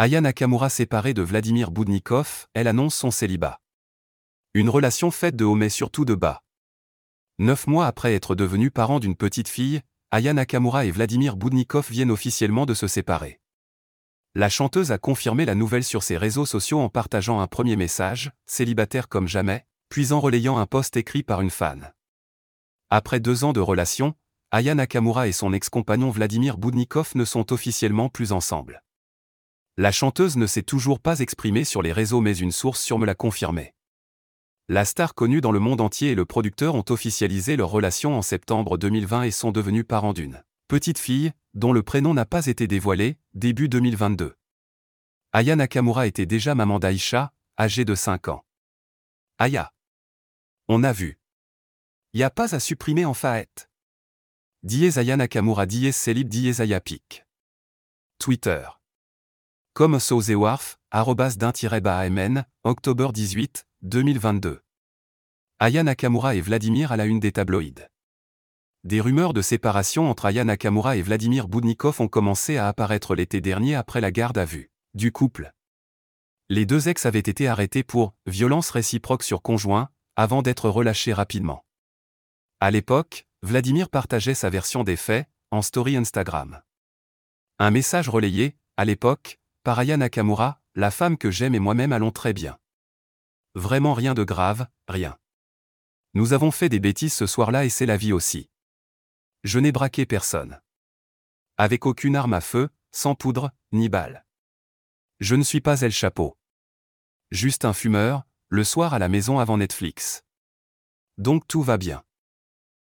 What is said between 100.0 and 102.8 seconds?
personne. Avec aucune arme à feu,